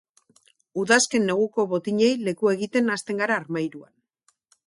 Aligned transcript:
Udazken-neguko 0.83 1.65
botinei 1.75 2.09
lekua 2.29 2.55
egiten 2.59 2.91
hasten 2.97 3.23
gara 3.23 3.39
armairuan. 3.43 3.93